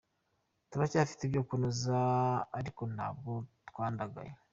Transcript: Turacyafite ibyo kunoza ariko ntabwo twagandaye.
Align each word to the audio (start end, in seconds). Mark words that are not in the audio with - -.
Turacyafite 0.69 1.21
ibyo 1.25 1.41
kunoza 1.49 1.99
ariko 2.59 2.81
ntabwo 2.95 3.31
twagandaye. 3.69 4.31